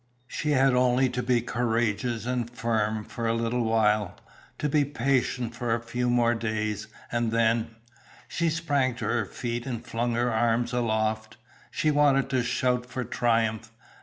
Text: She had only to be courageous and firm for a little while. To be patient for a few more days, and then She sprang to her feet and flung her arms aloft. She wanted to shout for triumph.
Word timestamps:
She 0.27 0.49
had 0.49 0.73
only 0.73 1.09
to 1.09 1.21
be 1.21 1.41
courageous 1.43 2.25
and 2.25 2.49
firm 2.49 3.03
for 3.03 3.27
a 3.27 3.35
little 3.35 3.63
while. 3.63 4.17
To 4.57 4.67
be 4.67 4.83
patient 4.83 5.53
for 5.53 5.75
a 5.75 5.79
few 5.83 6.09
more 6.09 6.33
days, 6.33 6.87
and 7.11 7.31
then 7.31 7.75
She 8.27 8.49
sprang 8.49 8.95
to 8.95 9.05
her 9.05 9.25
feet 9.27 9.67
and 9.67 9.85
flung 9.85 10.13
her 10.15 10.33
arms 10.33 10.73
aloft. 10.73 11.37
She 11.69 11.91
wanted 11.91 12.31
to 12.31 12.41
shout 12.41 12.87
for 12.87 13.03
triumph. 13.03 13.69